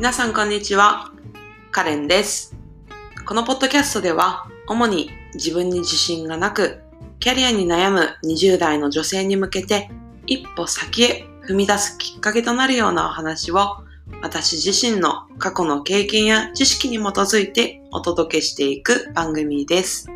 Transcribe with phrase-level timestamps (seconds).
[0.00, 1.12] 皆さんこんにちは。
[1.72, 2.56] カレンです。
[3.26, 6.80] このポッドキャストでは、主に自分に自信がなく、
[7.18, 9.90] キャリアに悩む20代の女性に向けて、
[10.26, 13.84] 一歩先へ踏み出すきっかけとなるようなお話を、
[14.22, 20.08] 私自身の過去の経験や知識に基づいてお届けしていく番組です。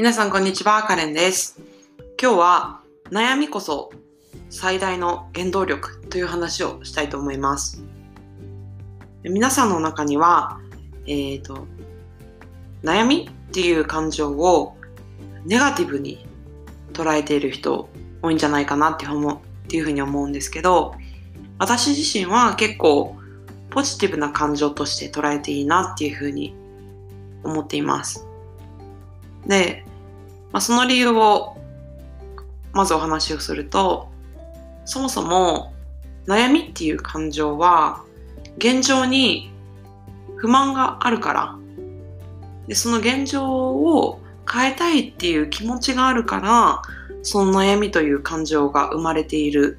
[0.00, 1.60] 皆さんこんにちは、カレンです。
[2.18, 3.92] 今日は悩みこそ
[4.48, 7.84] 最大の原動力という話をしたいと思います。
[9.24, 10.58] 皆さんの中には、
[11.06, 11.66] えっ、と、
[12.82, 14.74] 悩みっていう感情を
[15.44, 16.26] ネガティブに
[16.94, 17.90] 捉えている人
[18.22, 20.94] 多いんじゃないかなって思うっていうふうに思うんですけど、
[21.58, 23.18] 私自身は結構
[23.68, 26.54] ポジティブな感情として捉えていいなっていうふうに
[27.44, 28.26] 思っています。
[29.46, 29.84] で、
[30.52, 31.56] まあ、その理由を
[32.72, 34.08] まずお話をすると
[34.84, 35.72] そもそも
[36.26, 38.04] 悩みっていう感情は
[38.58, 39.50] 現状に
[40.36, 41.56] 不満があるから。
[42.66, 46.82] でその現状を変えたいっていう気持ちがあるから
[47.24, 49.78] その悩みという感情が生まれている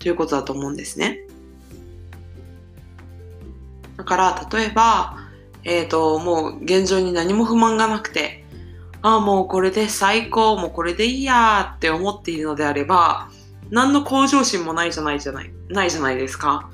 [0.00, 1.20] ということだと思うんですね。
[3.96, 5.18] だから例えば
[5.62, 8.41] えっ、ともう現状に何も不満がなくて
[9.02, 13.28] ああ、もうこれで最高、もうこれでいいやって思っているのであれば、
[13.70, 16.70] 何の向上心もないじゃないじゃない、ないじゃないですか。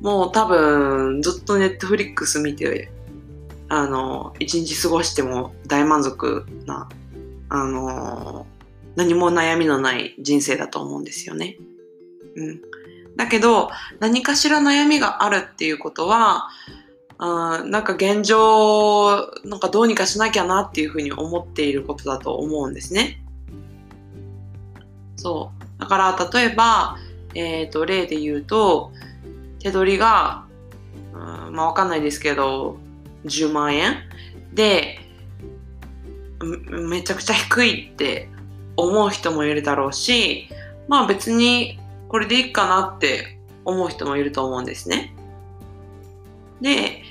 [0.00, 2.90] もう多分、ずっとネットフリックス見て、
[3.68, 6.88] あの、一日過ごしても大満足な、
[7.48, 8.46] あの、
[8.94, 11.56] 何も悩みのない人生だと思うんですよね。
[12.36, 12.60] うん。
[13.16, 16.48] だけど、何かしら悩みがあるっていうことは、
[17.18, 23.22] あなんか現状、なんかどうにかしなきゃなっていうふうに思っていることだと思うんですね。
[25.16, 25.80] そう。
[25.80, 26.98] だから、例えば、
[27.34, 28.92] えっ、と、例で言うと、
[29.60, 30.44] 手取りが、
[31.14, 32.76] うん、まあわかんないですけど、
[33.24, 33.96] 10万円
[34.52, 35.00] で、
[36.68, 38.28] めちゃくちゃ低いって
[38.76, 40.48] 思う人もいるだろうし、
[40.86, 41.78] まあ別に
[42.08, 45.14] これでいいかなって思う人もいると思うんですね。
[46.60, 47.02] で、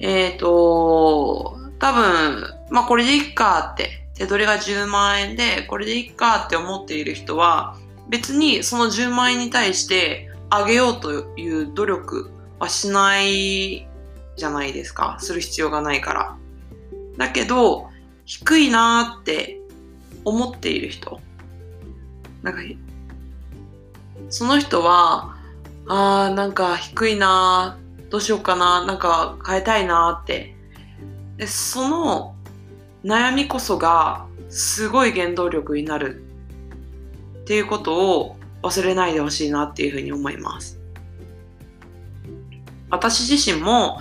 [0.00, 7.76] えっ、ー、と、多分、まあこれでいいかって、手取りが10万円で、これでいいかって思っている人は、
[8.08, 13.88] 別にその10万円に対して上げようという努力はしない
[14.36, 15.16] じゃないですか。
[15.20, 16.36] する必要がないから。
[17.16, 17.88] だけど、
[18.24, 19.60] 低いなーって
[20.24, 21.20] 思っている人。
[22.42, 22.60] なんか、
[24.30, 25.36] その人は、
[25.86, 27.83] あーなんか低いなー
[28.14, 30.54] どうしようかななんか変えたいなって。
[31.36, 32.36] でその
[33.04, 36.22] 悩みこそがすごい原動力になる。
[37.40, 40.78] っていうことを忘れないでほしいなっていうふうに思います。
[42.88, 43.98] 私自身も、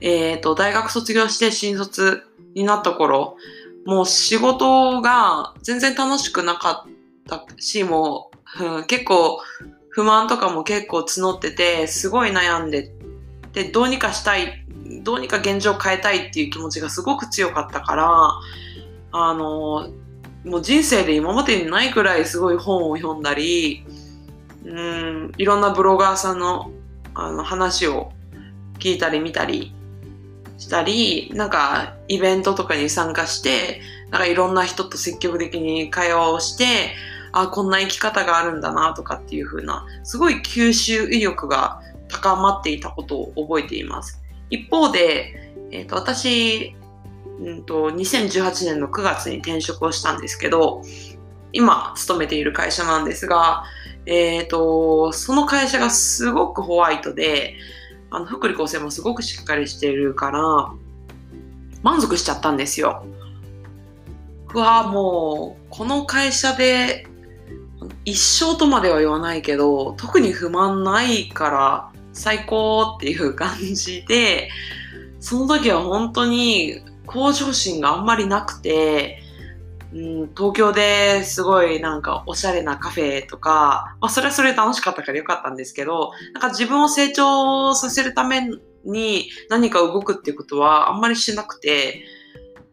[0.00, 2.22] えーと、大学卒業して新卒
[2.54, 3.36] になった頃
[3.84, 6.90] もう仕事が全然楽しくなかっ
[7.28, 9.38] たしもう、うん、結構
[9.90, 12.94] 不満とかも結構募っててすごい悩んで
[13.52, 14.64] で、どうにかしたい、
[15.02, 18.06] どうにか現状を変えたいっていう気持ちがすごく強かったから、
[19.12, 19.90] あの、
[20.44, 23.84] もう人生で今までにないくらいすごい本を読んだり、
[24.64, 26.70] うん、いろんなブロガーさんの
[27.12, 28.12] あの話を
[28.78, 29.74] 聞いたり見たり
[30.58, 36.94] したり、なんかイベントとかに参加して、なんかいろんな人と積極的に会話をして、
[37.32, 44.20] あ、こんな生き方があるんだなとかっていう風な、すごい吸収意欲が高まっていたことを覚えています。
[44.50, 46.74] 一方で、えーと、私、
[47.40, 50.82] うんと、2018年の9月に転職をしたんですけど、
[51.52, 53.64] 今勤めている会社なんですが、
[54.06, 57.56] えーと、その会社がすごくホワイトで、
[58.10, 60.72] あの福利厚生もすごくしっかりしているから、
[61.82, 63.04] 満足しちゃったんですよ。
[64.52, 67.06] うわもう、この会社で
[68.04, 74.50] 一生とまでは言わないけど、特に不満ないから、最高っていう感じで、
[75.20, 79.22] その時は本当に向上心があんまりなくて、
[79.92, 88.48] うん、東京ですごいなんかおしゃれなカフェとか、まあそれはそれ楽しかったからよかったんですけど、なんか自分を成長させるため
[88.84, 92.04] に何か動くっていうことはあんまりしなくて、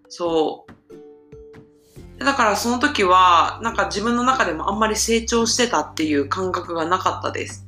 [0.10, 2.24] そう。
[2.24, 7.67] だからその時はなんか自分の中でもあんまり成長してたっていう感覚がなかったです。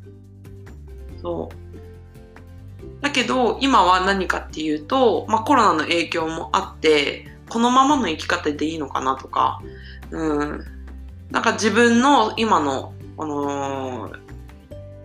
[1.22, 3.02] そう。
[3.02, 9.62] だけど、今は何かっていうと、まあコロナの影響もあって、このままの生き方でいいのかなとか、
[10.12, 10.66] うん、
[11.32, 14.20] なんか自分の今の、あのー、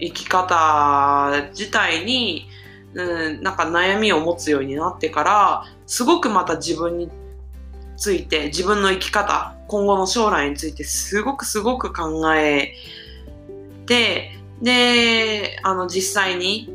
[0.00, 2.48] 生き方自体に、
[2.94, 7.10] うん、なんか悩みを持つようになってから、すごくまた自分に
[7.96, 12.74] ついて、自分の生き方、今後の将来についてすごくすごく考え
[13.86, 16.72] て、で、あの、実際に、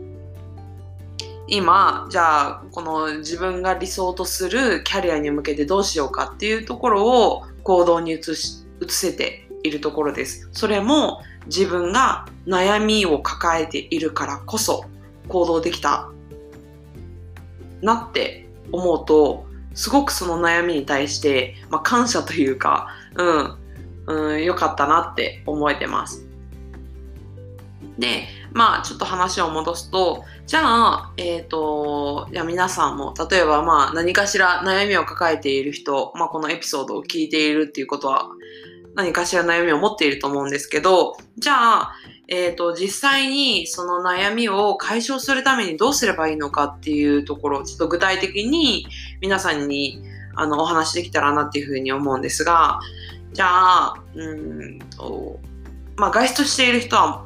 [1.48, 10.48] 今、じゃあ、この自分が理想とするキャリアに向けてどうしようかっていうところを行動に移し、移せているところです。
[10.52, 14.86] それも自分が悩みを抱えているからこそ
[15.28, 16.10] 行動できた
[17.82, 23.58] なって思うと、すごくその悩みに対して、まあ、感謝というか、うん、
[24.06, 26.29] うん、良かったなって思えてます。
[28.00, 38.30] で、まあ、ちょっと話を戻すと、じゃあ、えっ、ー、と、じゃあ皆さんも、例えばまあ、何かしら悩みを抱えている人、まあ、このエピソードを聞いているっていうことは、
[38.96, 41.96] 何かしら悩みを持っていると思うんですけど、じゃあ、
[42.28, 48.88] えっ、ー、と、実際にその悩みを解消するためにどうすればいいのかっていうところを、ちょっと具体的に
[49.20, 50.04] 皆さんに
[50.36, 52.80] あのお話できたらなっていうふうに思うんですが、
[53.34, 55.40] じゃあ、うんと、
[55.98, 57.26] まあ、外出している人は、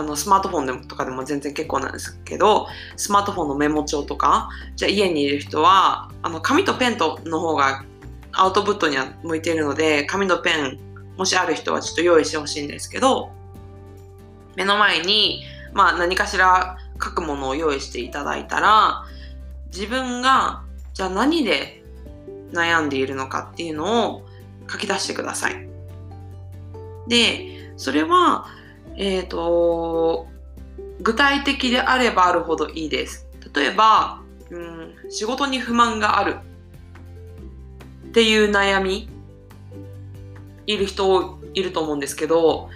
[0.00, 7.84] あのスマートフォンでもとかでも全然結構なんですけど、スマートフォンのメモ帳とか、じゃ家にいる人は、あの紙とペンとの方が
[8.32, 10.78] アウトプットには向いているので、紙とペン、
[11.16, 13.30] もしある人はちょっと用意してほしいんですけど、
[14.56, 15.42] 目の前に、
[15.72, 19.04] まあ、何かしら書くものを用意していただいたら、
[19.72, 20.62] 自分が、
[20.92, 21.82] じゃあ何で
[22.52, 24.26] 悩んでいるのかっていうのを
[24.70, 25.68] 書き出してください。
[27.08, 28.46] で、それは、
[28.96, 30.26] えっ、ー、と、
[31.00, 33.26] 具体的であればあるほどいいです。
[33.54, 36.36] 例えば、うん、仕事に不満がある
[38.08, 39.08] っていう悩み、
[40.66, 42.68] いる人いると思うんですけど、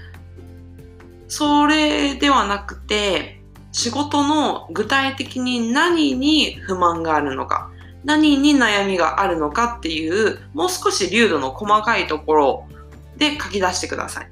[1.29, 3.41] それではなくて、
[3.73, 7.71] 仕事の具体的に何に不満があるのか、
[8.05, 12.69] 何に悩みがあるのかっていう、もう少し流度の細かいところ
[13.17, 14.31] で書き出してください。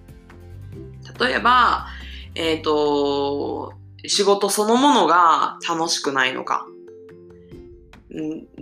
[1.21, 1.87] 例えば、
[2.35, 3.73] えっ、ー、と、
[4.07, 6.67] 仕事そのものが楽しくないのか、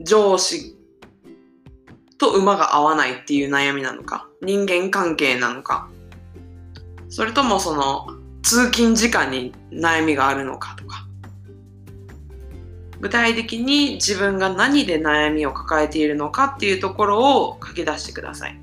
[0.02, 0.76] 上司
[2.18, 5.88] と馬が合わないっていう悩みなのか、人間関係なのか、
[7.08, 8.06] それともその
[8.42, 11.06] 通勤時間に悩みがあるのかとか。
[13.00, 18.58] 具体的に自分が何で悩みを抱えているのかっていうところを書き出してください。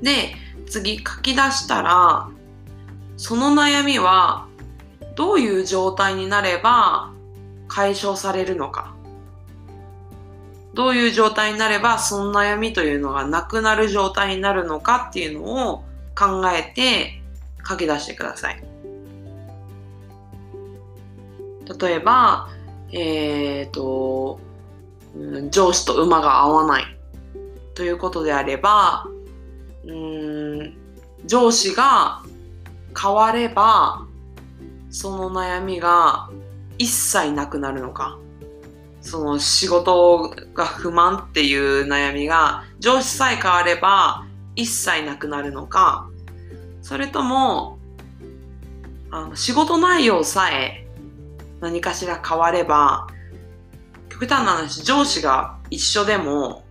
[0.00, 0.34] で
[0.66, 2.28] 次書き出したら
[3.16, 4.46] その悩みは
[5.14, 7.12] どういう状態になれば
[7.68, 8.94] 解消されるのか
[10.74, 17.20] どういう状態になればその悩みというのがなくなる状態になるのかっていうのを考えて
[17.66, 18.62] 書き出してください。
[21.80, 22.48] 例えば、
[22.90, 24.40] えっ、ー、と、
[25.50, 26.84] 上司と馬が合わない
[27.74, 29.06] ということであれば、
[29.86, 30.74] うん
[31.26, 32.22] 上司が
[33.00, 34.06] 変われば、
[34.90, 36.28] その悩みが
[36.78, 38.18] 一切なくなるのか。
[39.02, 46.08] その仕事が不満っていう悩みが上司さえ変われば一切なくなるのか、
[46.82, 47.78] それとも、
[49.10, 50.86] あの仕事内容さえ
[51.60, 53.08] 何かしら変われば、
[54.08, 56.64] 極端な話、上司が一緒でも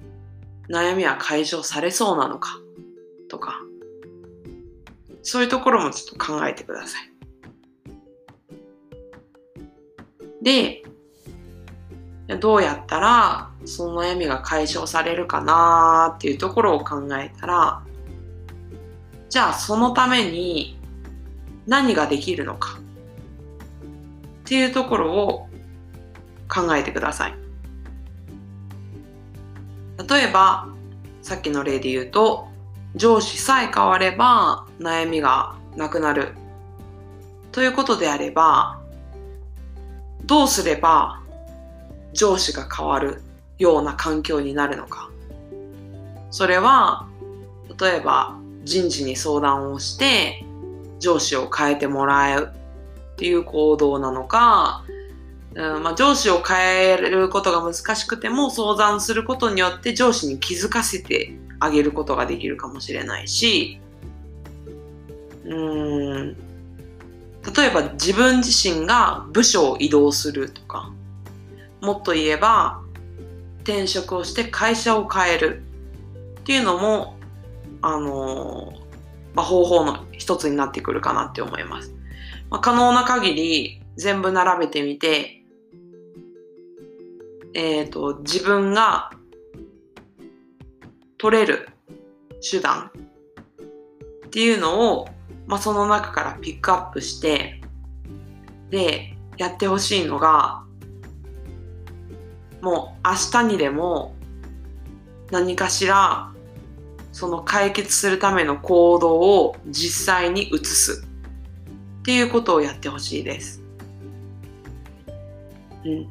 [0.70, 2.61] 悩みは解消されそうなのか
[3.32, 3.62] とか、
[5.24, 7.12] そういうところもちょっと考えてください。
[10.44, 10.84] で、
[12.40, 17.84] どうやったらその悩みが解消されるかなっていうところを考えたら、
[19.30, 20.78] じゃあそのために
[21.68, 22.82] 何ができるのかっ
[24.44, 25.48] ていうところを
[26.50, 27.36] 考えてください。
[30.10, 30.68] 例えば、
[31.22, 32.51] さっきの例で言うと、
[32.96, 36.34] 上司さえ変われば悩みがなくなる。
[37.52, 38.80] ということであれば、
[40.26, 41.22] どうすれば
[42.14, 43.22] 上司が変わる
[43.58, 45.10] ような環境になるのか。
[46.30, 47.08] それは、
[47.80, 50.46] 例えば人事に相談をして
[51.00, 52.54] 上司を変えてもらう
[53.14, 54.84] っていう行動なのか、
[55.56, 63.80] うんまあ、上司を変えることが難しくても相談することによって上司に気づかせてあげることができるかもしれないし
[65.46, 66.36] うん
[67.56, 70.92] 例えば自分自身が部署を移動するとか
[71.80, 72.82] もっと言えば
[73.64, 75.64] 転職をして会社を変える
[76.42, 77.16] っていうのも、
[77.82, 78.74] あの
[79.34, 81.94] まあ、方法の一つになってくるかなって思います。
[82.50, 85.44] まあ、可能な限り全部並べてみて、
[87.54, 89.12] えっ、ー、と、自分が
[91.22, 91.70] 取れる
[92.42, 92.90] 手段
[94.26, 95.08] っていうのを、
[95.46, 97.62] まあ、その中からピックアップして、
[98.72, 100.64] で、やってほしいのが、
[102.64, 104.16] もう明日にでも
[105.30, 106.32] 何かしら
[107.12, 111.06] その解決するための行動を実際に移す
[112.00, 113.64] っていうことをやってほしいです。
[115.86, 116.10] うん。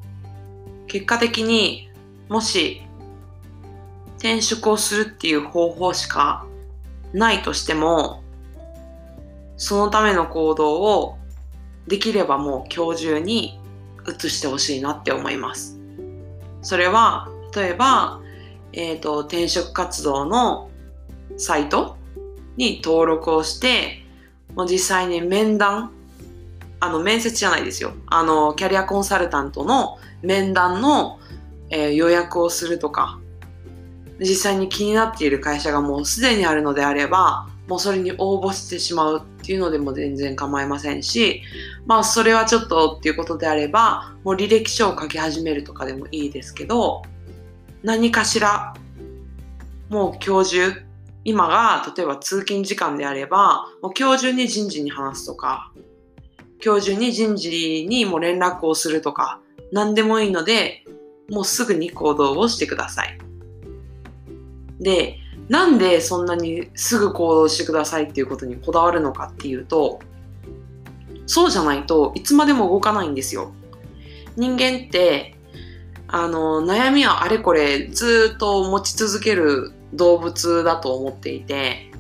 [0.87, 1.91] 結果的に
[2.29, 2.83] もし
[4.21, 6.47] 転職をするっていう方法しか
[7.13, 8.23] ないとしても
[9.57, 11.19] そのための行動を
[11.89, 13.59] できればもう今日中に
[14.07, 15.79] 移してほしいなって思います。
[16.63, 18.21] それは例えば、
[18.73, 20.71] えっ、ー、と転職活動の
[21.37, 21.97] サイト
[22.57, 24.05] に登録をして、
[24.55, 25.93] もう実際に面談、
[26.81, 27.93] あの、面接じゃないですよ。
[28.07, 31.19] あの、キャリアコンサルタントの面談の、
[31.71, 33.20] えー、予約をするとか、
[34.21, 41.43] 実際に気になっている会社がもうすでにあるのであれば、もうそれに応募してしまうっていうのでも全然構いませんし、
[41.87, 47.03] まあそれはちょっとっていうことであれば、もう履歴書を書き始めるとかでもいいですけど、
[47.83, 48.75] 何かしら、
[49.89, 50.73] もう今日中、
[51.25, 55.73] 今が例えば通勤時間であれば、もう今日中に人事に話すとか、
[56.63, 59.41] 今日中に人事にも連絡をするとか、
[59.73, 60.85] 何でもいいので、
[61.31, 63.30] もうすぐに行動をしてください。
[64.81, 65.19] で、
[65.49, 70.01] なんでそんなにすぐ行動してくださいっていうことにこだわるのかっていうと、
[71.27, 73.53] そうじゃないといつまでも動かないんですよ。
[74.37, 75.37] 人間って、
[76.09, 81.91] あの、悩みはあれこれずっと持ち続ける動物だと思っていて、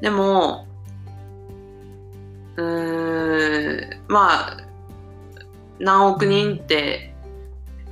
[0.00, 0.66] でも、
[2.56, 4.56] うーん、まあ、
[5.78, 7.14] 何億人って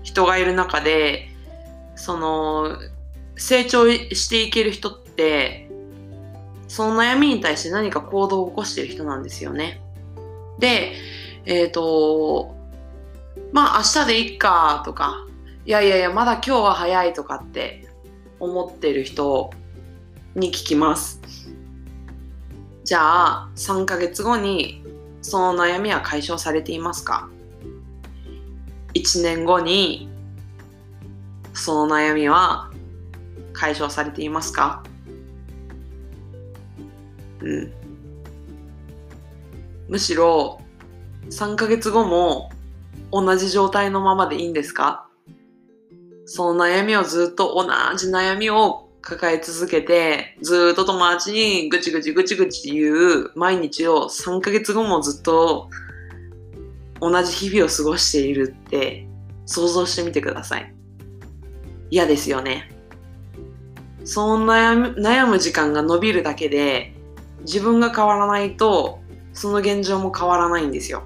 [0.03, 1.29] 人がいる中で、
[1.97, 2.77] その、
[3.43, 5.69] 成長していける人って、
[6.69, 9.83] その悩みに対して何か行動を起こしてる人なんですよね。
[10.61, 10.93] で、
[11.45, 12.55] えっ、ー、と、
[13.51, 15.27] まあ明日でいっかとか、
[15.67, 17.89] いやいやいや、まだ今日は早いとかって
[18.39, 19.51] 思ってる人
[20.37, 21.21] に聞きます。
[22.85, 24.85] じゃあ、3ヶ月後に
[25.21, 27.29] その悩みは解消されていますか
[28.95, 30.09] ?1 年後に
[31.55, 32.72] その悩みは
[33.52, 34.82] 解消されていますか？
[37.40, 37.73] うん。
[39.88, 40.61] むしろ
[41.30, 42.50] 3ヶ月後も
[43.11, 45.06] 同じ状態のままでいいんですか？
[46.25, 47.64] その悩みをずっと同
[47.97, 55.68] じ悩みを抱え続けて、ずっと友達にぐちぐちぐちぐち言う毎日を3ヶ月後もずっと
[57.00, 59.09] 同じ日々を過ごしているって
[59.44, 60.73] 想像してみてください。
[61.90, 62.72] 嫌ですよね。
[64.04, 66.94] その悩む悩む時間が伸びるだけで
[67.42, 69.00] 自分が変わらないと
[69.32, 71.04] その現状も変わらないんですよ。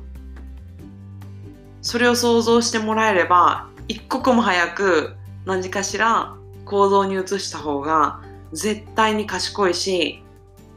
[1.83, 8.21] それを想像してもらえれば一刻も早く何かしら行動に移した方が
[8.53, 10.23] 絶対に賢いし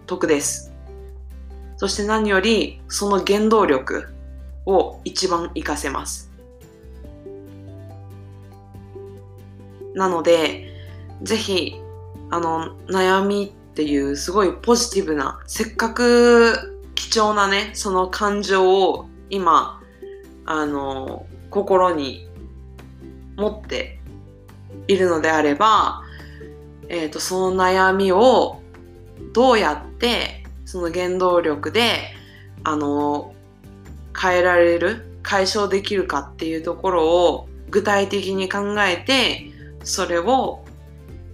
[0.05, 0.71] 得です。
[1.77, 4.09] そして何よりその原動力
[4.65, 6.29] を一番活かせます。
[9.95, 10.67] なので、
[11.23, 11.81] ぜひ、
[12.29, 19.81] あの、悩みっていうすごいポジティブな、せっかく貴重なね、その感情を今、
[20.45, 22.27] あの、心に
[23.35, 23.99] 持って
[24.87, 26.03] いるのであれば、
[26.89, 28.61] えっ、ー、と、その悩みを
[29.33, 32.13] どうやってその原動力で、
[32.63, 33.33] あの、
[34.19, 39.49] 変えられる、解消できるかっていうところを具体的に考えて、
[39.83, 40.63] それを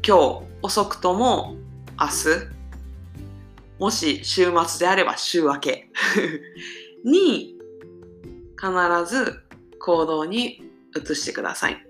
[0.07, 1.57] 今日遅くとも
[2.00, 2.48] 明日、
[3.77, 5.89] もし週末であれば週明け？
[7.05, 7.55] に
[8.60, 8.74] 必
[9.07, 9.43] ず
[9.79, 10.63] 行動に
[10.95, 11.86] 移してください。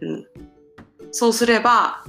[0.00, 0.26] うん、
[1.10, 2.04] そうすれば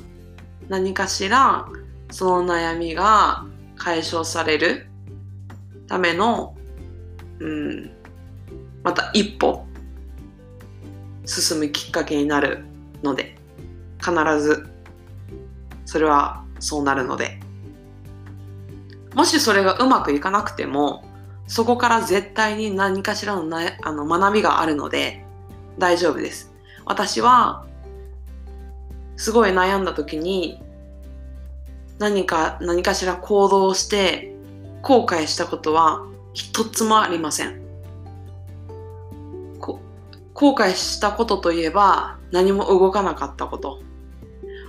[0.69, 1.67] 何かしら
[2.11, 3.43] その悩みが
[3.77, 4.85] 解消される
[5.87, 6.55] ための、
[7.39, 7.91] うん、
[8.83, 9.65] また一歩
[11.25, 12.63] 進むきっかけになる
[13.01, 13.35] ので
[13.99, 14.76] 必ず
[15.87, 17.39] それはそうなるので
[19.15, 21.03] もしそれがうまくいかなくても
[21.47, 25.25] そこから絶対に何かしらのなあの学びがあるので
[25.79, 26.53] 大丈夫です
[26.85, 27.65] 私は
[29.15, 30.61] すごい悩んだ時に
[31.99, 34.35] 何か何かしら行動して
[34.83, 37.67] 後悔したことは一つもありません。
[40.37, 43.81] 後悔したことといえば何も動かなかったこと。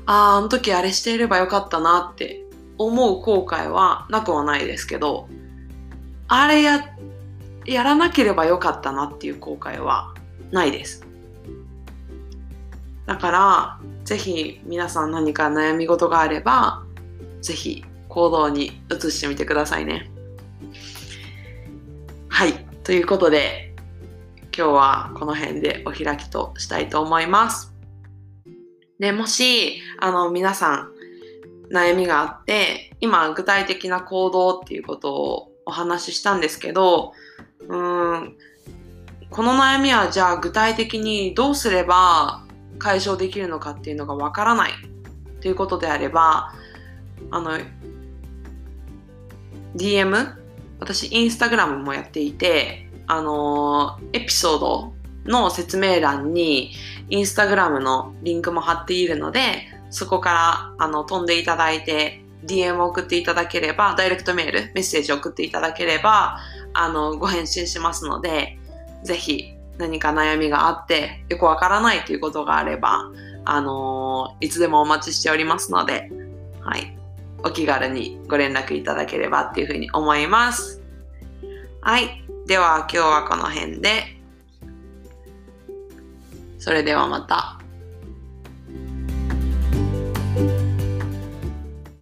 [0.08, 2.42] ああ、あの時あれしていればよかったなって
[2.78, 5.28] 思う後悔はなくはないですけど、
[6.28, 6.94] あれや、
[7.66, 10.14] やらなければよかったなっていう後悔は
[10.50, 11.06] ないです。
[13.04, 16.82] だから、ぜひ皆さん何か悩み事があれば、
[17.42, 20.10] ぜひ行動に移してみてくださいね。
[22.30, 22.54] はい。
[22.82, 23.74] ということで、
[24.56, 27.77] 今日はこの辺でお開きとしたいと思います。
[28.99, 30.93] で、もし、あの、皆さん、
[31.73, 37.12] 悩みがあって、今、具体的な行動っていうことをお話ししたんですけど、
[37.69, 38.37] うん、
[39.31, 42.47] この悩みはじゃあ具体的にどうすれば
[42.78, 44.73] 解消できるのかっていうのがわからない
[45.43, 46.55] ということであれば、
[47.31, 47.59] あの、
[49.76, 50.35] DM?
[50.81, 54.93] 私、インスタグラムもやっていて、あのエピソード
[55.28, 56.73] の説明欄に
[57.08, 60.32] インスタグラムのリンクも貼っているので、そこか
[60.78, 66.38] らあの飛んでいただいて DM を送っていただければ、ダイレクトメール、メッセージを送っていただければ、
[66.75, 68.58] あの、ご返信しますので、
[69.04, 73.11] ぜひ何か悩みがあってよくわからないということがあれば、
[73.44, 76.11] あの、いつでもお待ちしておりますので、
[76.61, 76.97] はい。
[77.44, 80.82] お気軽にご連絡いただければっていうふうに思います。
[81.80, 82.25] はい。
[82.47, 84.17] では今日はこの辺で。
[86.58, 87.57] それではまた。